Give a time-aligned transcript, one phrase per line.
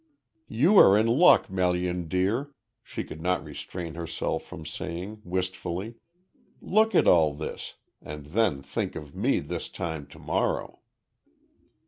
[0.49, 5.93] "You are in luck, Melian, dear," she could not restrain herself from saying, wistfully.
[6.59, 10.79] "Look at all this, and then think of me this time to morrow."